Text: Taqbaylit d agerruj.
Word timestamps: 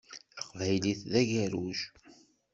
Taqbaylit 0.35 1.01
d 1.11 1.13
agerruj. 1.21 1.79